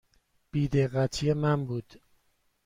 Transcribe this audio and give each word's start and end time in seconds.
بی 0.51 0.67
دقتی 0.67 1.33
من 1.33 1.65
بود. 1.65 2.01